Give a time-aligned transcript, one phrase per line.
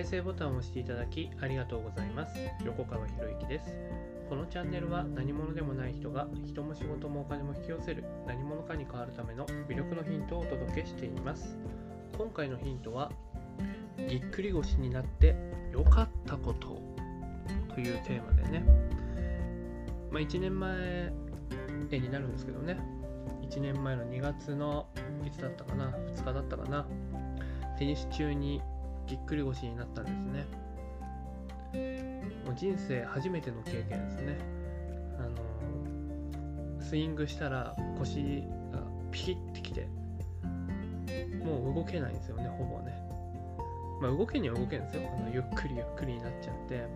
[0.00, 2.32] 再生ボタンを押していただきありがとうございます。
[2.64, 3.66] 横川博之です。
[4.30, 11.58] このチャンネルは何者でもない人が人も仕事もお金も引き寄せる何者かに変わるための魅力のヒントをお届けしています。
[12.16, 13.12] 今回のヒントは
[14.08, 15.36] ぎっくり腰になって
[15.70, 16.80] 良かったこと
[17.74, 18.64] というテーマでね、
[20.10, 21.12] まあ、1年前
[21.90, 22.78] になるんですけどね
[23.42, 24.86] 1年前の2月の
[25.26, 26.86] いつだったかな2日だったかな
[27.78, 28.62] テニス中に
[29.10, 30.46] ぎっくり腰になったんですね。
[32.44, 34.38] もう人生初めての経験ですね。
[35.18, 39.88] あのスイングしたら腰がピキッてきて
[41.44, 42.94] もう動けないんですよねほぼね。
[44.00, 45.10] まあ動けには動けんですよ。
[45.12, 46.86] あのゆっくりゆっくりになっちゃって。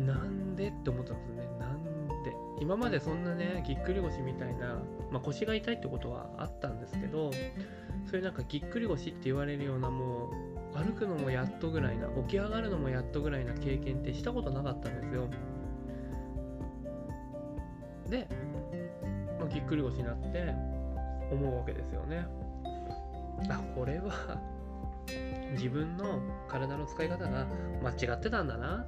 [0.00, 1.58] なんでって思ったんですよね。
[1.60, 1.84] なん
[2.24, 2.34] で。
[2.60, 4.82] 今までそんなねぎっくり腰みたいな、
[5.12, 7.30] まあ、腰が痛いってことはあったんですけど
[8.06, 10.30] そういうなんかぎっくり腰って言われるようなも
[10.74, 15.28] う歩くのもやっとぐらいな起き上がるのもやっとぐらいな経験ってしたことなかったんですよ。
[18.08, 18.28] で、
[19.40, 20.54] まあ、ぎっくり腰になって
[21.30, 22.26] 思うわけですよね。
[23.50, 24.40] あこれは
[25.52, 27.46] 自分の体の使い方が
[27.82, 28.86] 間違ってたんだな。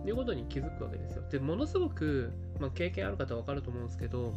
[0.00, 1.24] っていうことに気づくわけですよ。
[1.30, 4.34] でものすごく、まあ、経験ある方は分かると思うんですけど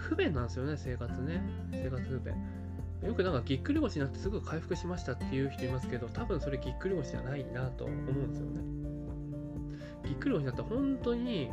[0.00, 1.42] 不便なんですよね生活ね。
[1.70, 2.34] 生活不便。
[3.02, 8.60] よくなんかぎっくり腰になってすぐ回復しましたっていう人いますけど多分それぎっくり腰じゃないなと思うんですよね。
[10.04, 11.50] ぎっくり腰になったら本当に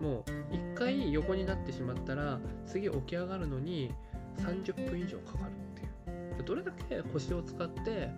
[0.00, 3.92] もう一回横になってしまったら次起き上がるのに
[4.38, 6.44] 30分以上かかるっていう。
[6.44, 8.10] どれだけ腰を使って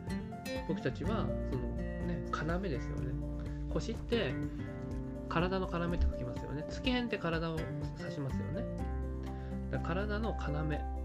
[0.66, 1.62] 僕たちはその
[2.06, 3.12] ね要ですよね。
[3.72, 4.32] 腰って
[5.28, 6.64] 体の要って書きますよね。
[6.68, 7.58] 月辺って体を
[7.98, 8.46] 指しますよ
[9.80, 10.98] 体の要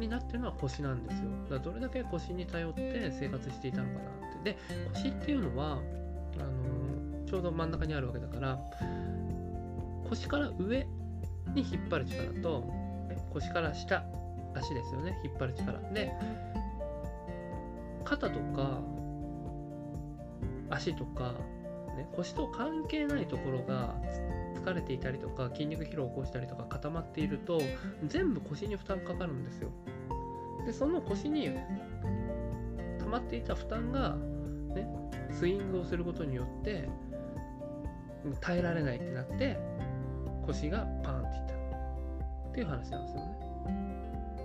[0.00, 1.30] になってるのは腰なんですよ。
[1.44, 4.52] だからどれだけ腰に頼って生活していたのかなって。
[4.52, 4.58] で
[4.94, 5.78] 腰っていうのはあ
[6.38, 8.58] のちょうど真ん中にあるわけだから
[10.08, 10.86] 腰から上
[11.54, 12.64] に引っ張る力と
[13.32, 14.04] 腰から下
[14.54, 15.20] 足ですよね。
[15.24, 15.78] 引っ張る力。
[15.92, 16.12] で
[18.04, 18.80] 肩とか
[20.70, 21.34] 足とか、
[21.96, 23.94] ね、腰と関係ないところが
[24.62, 27.60] 疲れていたりとか筋肉疲労を起こしたりとか固まっていると
[28.06, 29.70] 全部腰に負担かかるんですよ。
[30.66, 31.50] でその腰に
[32.98, 34.16] 溜まっていた負担が、
[34.74, 34.86] ね、
[35.30, 36.88] スイングをすることによって
[38.40, 39.58] 耐えられないってなって
[40.46, 41.54] 腰がパーンっていった。
[42.50, 43.50] っていう話なんですよね。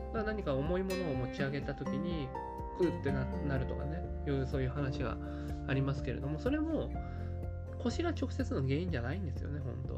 [0.07, 2.29] だから何か重いものを持ち上げた時に
[2.77, 4.01] クーってなるとかね
[4.49, 5.17] そういう話が
[5.67, 6.89] ありますけれどもそれも
[7.79, 9.94] 腰が直接の原因じゃないんですよね本当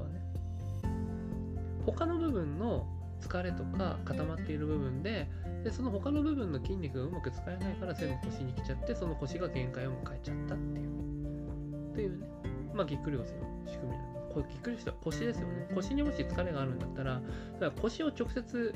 [1.92, 2.86] 他の部分の
[3.22, 5.28] 疲れとか固まっている部分で
[5.64, 11.92] でその他の部分の筋肉がうまく使えないから全部腰に来ちゃってその腰が限界を迎えちゃったっていう。
[11.92, 12.28] っていうね。
[12.74, 15.68] まあぎっくり腰の仕組みなんですこれぎっくり腰は腰ですよね。
[15.74, 17.26] 腰にもし疲れがあるんだったらだか
[17.60, 18.76] ら腰を直接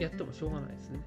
[0.00, 1.00] やってもしょうがないですね。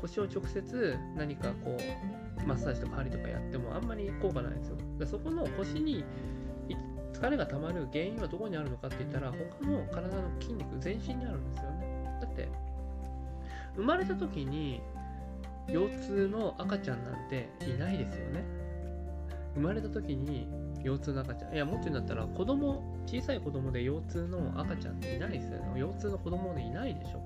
[0.00, 4.76] 腰を直接何かこうマッサージとか針とかやってもあんまり効果ないんですよ。
[5.06, 6.04] そこの腰に
[7.18, 12.18] 疲れが溜まる原因はどこにあるのかって言ったら他の体の筋肉全身にあるんですよね。
[12.20, 12.48] だって
[13.74, 14.80] 生まれた時に
[15.68, 18.44] 腰痛の赤ちゃんなんていないですよね。
[19.54, 20.46] 生まれた時に
[20.84, 21.54] 腰痛の赤ちゃん。
[21.54, 25.80] いやもっと言うんだったら子供小さい子供で腰痛の赤ちゃんっていないですよね。
[25.80, 27.20] 腰痛の子供でいないでしょ。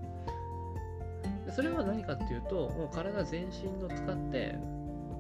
[1.55, 4.57] それは何かっていうともう体全身の使って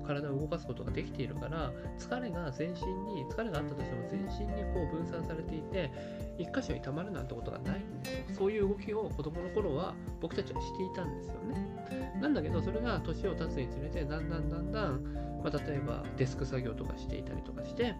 [0.02, 5.90] 体を動かすことができているから疲れが全身に疲れがあったとしても全身にこう分散されていて
[6.38, 8.36] 一箇所に溜まるなんてことがないんですよ。
[8.38, 12.20] そういう動きを子供の頃は僕たちはしていたんですよね。
[12.20, 15.02] なんだけどそれが年を経つにつれてだんだんだんだん、
[15.42, 17.94] まあ、例えばデスク作業とかしていたりとかして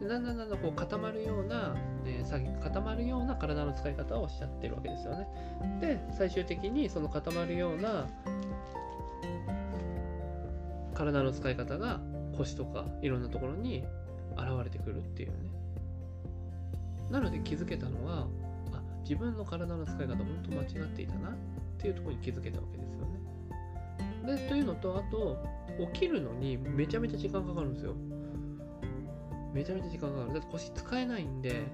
[0.00, 1.74] だんだんだんだんこう固まるような、
[2.04, 2.24] ね、
[2.62, 5.28] 固まるような体の使い方をしちゃってるわけですよね。
[5.80, 8.06] で最終的にその固まるような
[10.94, 12.00] 体の使い方が
[12.36, 13.84] 腰とかいろんなところに
[14.36, 15.34] 現れてくるっていうね。
[17.10, 18.26] なので気づけたのは
[18.72, 21.32] あ自分の体の使い方本当間違っていたなっ
[21.78, 23.06] ていうところに気づけたわけですよ
[24.26, 24.36] ね。
[24.36, 25.36] でというのとあと
[25.92, 27.94] 起きるのにめちゃめちゃ時間かかるんですよ。
[29.52, 30.32] めちゃめちゃ時間かかる。
[30.32, 31.66] だって腰使えないんで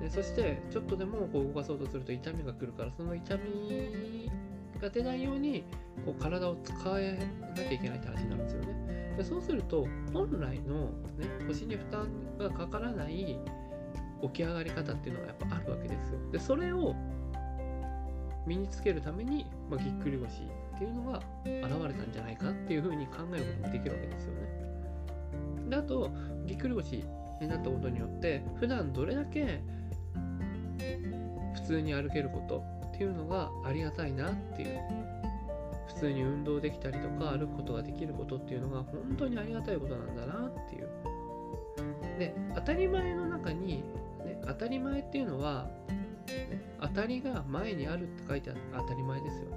[0.00, 4.30] でそしてちょっとでもこう動かそうとすると痛みが来るからその痛み
[4.80, 5.64] が出ないように
[6.04, 7.18] こう体を使え
[7.56, 9.14] なきゃいけないって話になるんですよね。
[9.16, 10.86] でそうすると本来の、
[11.18, 12.08] ね、腰に負担
[12.38, 13.38] がかからない
[14.22, 16.18] 起き上がり方っていうのがやっぱあるわけですよ。
[16.30, 16.94] でそれを
[18.46, 25.68] 身につけるために、まあ、ぎっくり腰っていうのが現れたんじゃないかっていうふうに考えることもできるわけですよね。
[25.68, 26.10] であと
[26.46, 27.04] ぎっくり腰
[27.40, 29.60] になったことによって普段どれだけ
[31.54, 34.80] 普通に歩けることっていうのがありがたいなっていう
[35.94, 40.88] 普通に運動できたりとか歩くことができることっていうのが本当にありがたいことなんだなっていう。
[42.18, 43.82] で当たり前の中に、
[44.24, 45.68] ね、当たり前っていうのは、
[46.26, 49.56] ね、当たりが前にあるって書いてある当たり前ですよね。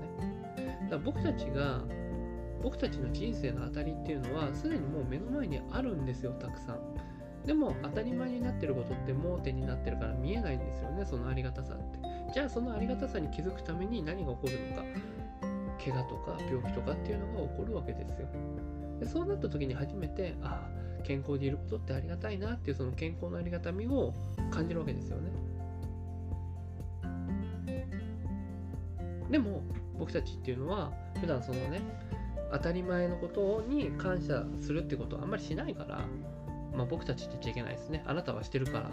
[0.84, 1.82] だから僕たちが
[2.62, 6.80] 僕たちの人生の当たりっていうのはすでにもう目の前にあるんですよたくさん。
[7.46, 12.00] でも当たり前になってることって盲点になってるから見えないんですよねそのありがたさって。
[12.34, 14.84] じゃあそのありがたさに気づくために何が起こるのか。
[15.86, 18.28] 怪我とか病気とかっていうのが起こるわけですよ。
[19.00, 24.14] でそうなった時に初めてああ健康でいることってありがたいなっていうその健康のありがたみを
[24.50, 25.32] 感じるわけですよね。
[29.30, 29.64] でも
[29.98, 31.82] 僕たちっていうのは普段そのね
[32.52, 36.06] 当たり前のことに感謝するってことはあんまりしないから、
[36.76, 38.04] まあ、僕たちって言っちゃいけないですね。
[38.06, 38.90] あなたはしてるから。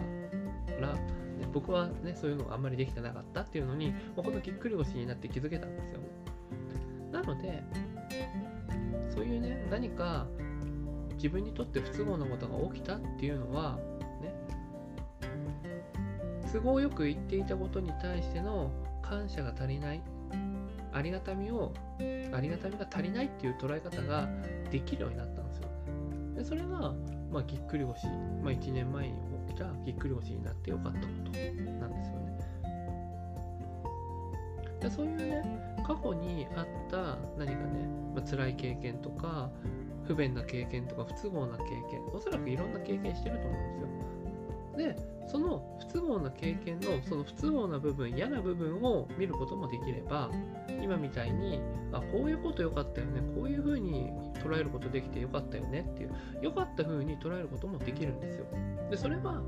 [1.33, 5.99] ね、僕はねそういうのがあんまりできてなかったっていうのに、まあ、このぎっくり腰になって気づけたんですよ。
[5.99, 6.12] ね
[7.25, 7.63] ので
[9.13, 10.27] そういうね何か
[11.15, 13.77] 自分にとって不都合なことが起きたっていうのは
[14.21, 14.33] ね
[16.51, 18.71] 都合よく言っていたことに対しての
[19.01, 20.01] 感謝が足りない
[20.91, 21.73] ありがたみを
[22.33, 24.27] ありがたみが足りないっていう捉え方が
[24.71, 25.67] できるようになったんですよ。
[26.33, 26.93] ねでそれが、
[27.31, 28.05] まあ、ぎっくり腰、
[28.43, 29.13] まあ、1年前に
[29.47, 32.33] 起きたぎっくり腰になってよかったことなんですよね。
[34.81, 39.51] でそういうね過去にあった何かね、まあ、辛い経験とか
[40.07, 43.87] 不便な経験とか不都合な経験おそらくいろんな経験してると思うんですよ。
[44.77, 44.95] で
[45.27, 50.29] その不都合な経験のその不都合な部分嫌な部分を見ることもできれば
[50.81, 54.11] 今みたいにあこういうこと良かったよねこういうふうに
[54.43, 58.45] 捉えることできて良かったよねっていう良かった風に捉えることもできるんですよ。
[58.89, 59.41] でそれは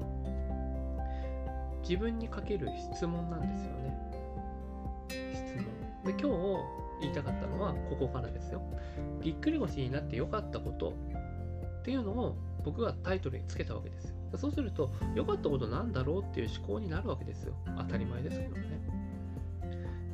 [1.81, 4.14] 自分にかける質問なんですよね。
[6.05, 6.27] で今日
[7.01, 8.61] 言いたかったのはここからですよ
[9.21, 10.93] ぎっくり腰になって良かったこと
[11.79, 17.53] っていうのを僕がタイトルにつけたわけですよそうすると、良かったことなんだろうっていう思考になるわけですよ。
[17.77, 18.79] 当たり前ですけどね。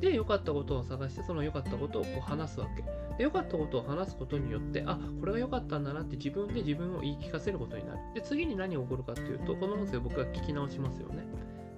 [0.00, 2.82] で、良かったことを探して、その良かったことをこう話すわけ。
[3.16, 7.98] で、良かったことを話すことによって、あ、これが良かったんだなって自分で自分を言い聞かせることになる。
[8.14, 11.24] で、次に何が起こるかっていうと、この音声を僕が聞き直しますよね。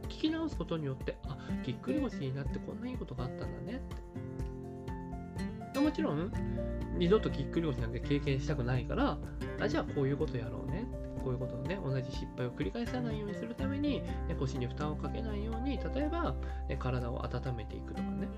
[0.05, 3.81] 聞き直すことによって、あ、ぎっくり腰になってこんないいことがあったんだね
[5.73, 5.81] って。
[5.81, 6.33] もちろん、
[6.97, 9.19] 二度とぎっくり腰なんて経験したくないから、
[9.61, 10.87] あじゃあこういうことやろうね
[11.23, 16.35] こういうことのね、同じ失敗を繰り返さないようにするために、ね、腰に負担をかけないように、例えば、
[16.69, 18.29] ね、体を温めていくとかね、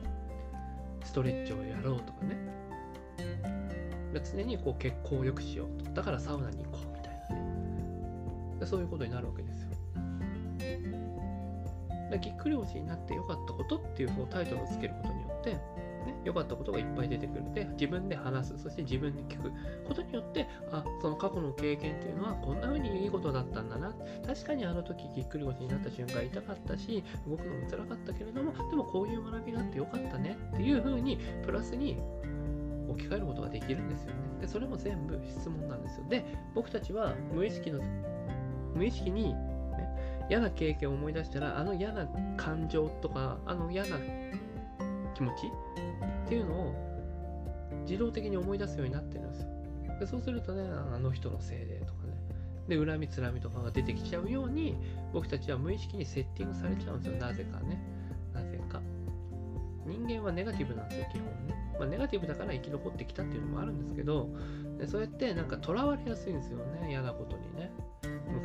[1.05, 2.37] ストレッチをやろうとかね、
[4.21, 5.91] 常にこう血行を良くしようと。
[5.91, 7.37] だからサウナに行こうみたいな
[8.61, 8.67] ね。
[8.67, 9.76] そういうことになるわけですよ。
[12.21, 15.61] ぎっくり腰になってよかったことっていうタイトルをつけることによって、ね、
[16.25, 19.53] 良かったことがいっぱい出てくるので自分で話すそして自分で聞く
[19.87, 23.93] ことによってあその過去の経験っていうのはこんな風にいいことだったんだな。
[24.27, 30.37] 確かにあの時ぎっくり腰になった瞬間痛かったし動くのも辛かったけれどもでもこういう学びがあってよかったね。
[30.55, 31.99] っていう風にプラスに
[32.89, 34.17] 置き換えることができるんですよね。
[34.41, 36.07] でそれも全部質問なんですよ。
[36.09, 37.81] で僕たちは無意識の
[38.75, 39.35] 無意識に
[40.29, 42.07] 嫌な経験を思い出したらあの嫌な
[42.37, 43.97] 感情とかあの嫌な
[45.15, 45.47] 気持ち
[46.27, 46.87] っていうのを
[47.87, 49.49] 自動的に思い出すようになってるんですよ。
[50.01, 50.63] でそうするとね、
[50.95, 52.17] あの人のせいでとかね、
[52.69, 54.77] で、恨みつらみとかが出てきちゃうように、
[55.13, 57.19] 僕たちは無意識にセッティングされちゃうんですよ。
[57.19, 57.83] なぜかね。
[58.35, 58.81] なぜか。
[59.87, 61.55] 人間はネガティブなんですよ、基本ね。
[61.79, 64.29] まあ、ネガティブだから生き残ってきたっていうのもあるんですけど、
[64.79, 67.71] でそうやってなんか囚われやすいんですよね、嫌なことにね。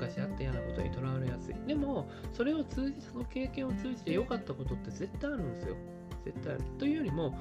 [0.01, 1.55] 昔あった嫌なことにとらわれやすい。
[1.67, 5.75] でも、それを通じて、その経験を通じて良かったことって絶対あるんですよ。
[6.25, 6.63] 絶対ある。
[6.79, 7.37] というよりも、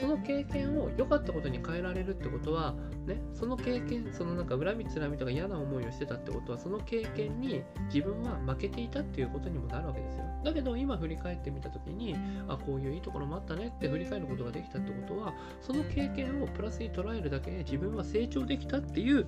[0.00, 2.74] その経験を良かったことに変えられるってことは、
[3.06, 7.62] ね、その経験、そのなんか恨みつらみとか嫌な思いをしてたってことは、その経験に
[7.92, 10.24] 自分は負けていたっていうことにもなるわけですよ。
[10.44, 19.26] だけど今振り返ってみたときに、あ、こういういいところもあったねって振り返ることができたってことは、その経験をプラスに捉えるだけで自分は成長できたっていう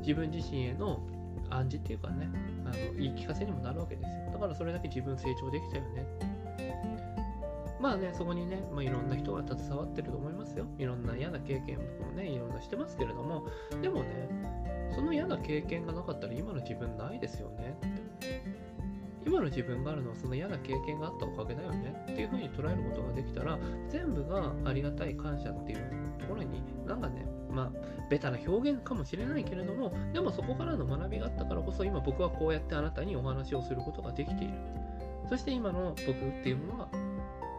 [0.00, 1.00] 自分自身への
[1.50, 2.28] 暗示っていうかね、
[2.64, 4.32] あの言い聞かせにもなるわけですよ。
[4.32, 6.06] だからそれだけ自分成長できたよね
[7.80, 10.64] まあね、そこにね、まあ、いろんな人が携わってると思いますよ。
[10.78, 13.46] いろんな嫌な経験もね、いろんなしてますけれども、
[13.82, 14.28] でもね、
[14.94, 17.76] その嫌な経験がなかったら今の自分ないですよね。
[19.26, 23.58] 今の自分があるのはその嫌な経験があったおかげだよねっていうふうに捉えることができたら
[23.90, 25.78] 全部がありがたい感謝っていう
[26.18, 34.54] ところになんかねまあベタな表現かもしれないけれどもでもそこからの学びがあったからこそ今僕はこうやってあなたにお話をすることができている。
[35.28, 36.88] そして今の僕っていうものが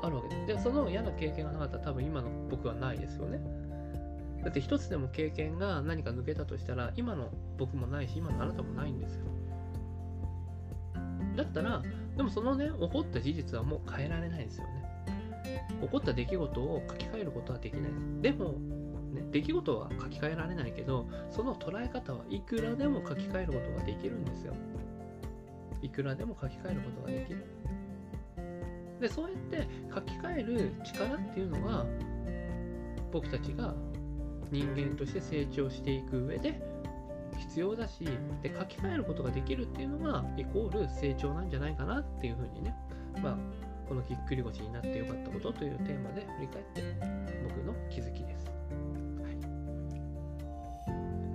[0.03, 0.47] あるわけです。
[0.47, 3.41] でその嫌な経験がなかったら多分今の僕はないですよね。
[4.43, 9.25] だって一つでも経験が何か抜けたとしたら今の僕もないし今のあなたもないんですよ。
[11.37, 11.81] だったら
[12.17, 14.83] でもそのね起こった事実はもう変えられないですよね。
[15.81, 17.83] 起こった出来事を書き換えることはできない。
[18.21, 18.53] ですでも
[19.13, 24.53] ね、出来事は書き換えられないけどその捉え方はいくらでも書き換えることができるんですよ。
[25.81, 27.45] いくらでも書き換えることができる。
[28.99, 31.85] でそうやって書き換える力っていうのが
[33.11, 33.75] 僕たちが
[34.51, 36.59] 人間として成長していく上で
[37.37, 38.05] 必要だし
[38.41, 42.75] で書き換えることができるっていうのがイコール成長なんじゃないかなっていうふうにね。
[43.21, 43.37] まあ
[43.87, 46.83] このぎっくり腰になってよかったことというテーマで振り返って
[47.47, 48.51] 僕の気づきです、は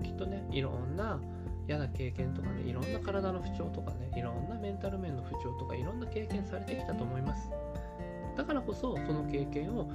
[0.03, 1.19] い、きっとねいろんな
[1.67, 7.49] 嫌な経験とかねいろんな体の不調とかねいろんなメンタル面の不調とかいろんな経験されてきたと思います。
[8.37, 9.91] だからこそその経験を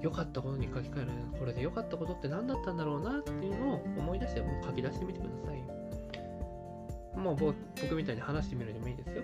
[0.00, 7.18] 良かったことに書き換えるこれで良かったことって何だったんだろうなっていうのを思い出してもう書き出してみてください。
[7.18, 9.22] もう僕みたいに話してみるでもいいですよ。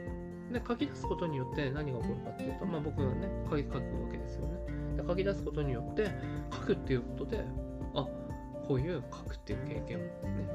[0.52, 4.56] で書き出すことによって何が起こるかっていうと、まあ、僕がね書き書くわけですよね。
[4.96, 6.10] で書き出すことによって
[6.52, 7.44] 書くっていうことで
[8.66, 10.49] こういう書くっていう経験をね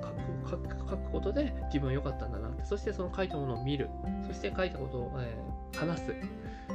[0.46, 2.66] 書く書く書くことで自分良かったんだなって。
[2.66, 3.90] そしてその書いたものを見る。
[4.28, 6.08] そして書いたことを、えー、話す。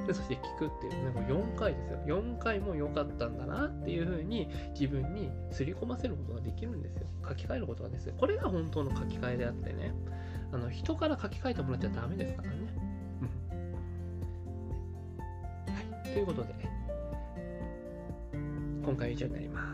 [0.06, 1.04] でそして聞くっていう。
[1.04, 1.98] ねもう4回ですよ。
[2.06, 4.48] 4回も良かったんだなっていう風に
[4.78, 7.06] 自分にすり込ませることができるんですよ。
[7.26, 8.14] 書き換えることがですよ。
[8.16, 9.92] これが本当の書き換えであってね。
[10.54, 12.56] あの人から書き換えてもらっちゃダメですからね、
[15.66, 16.54] はい、ということで
[18.84, 19.73] 今回以上になります。